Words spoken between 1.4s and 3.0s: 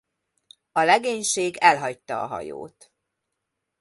elhagyta a hajót.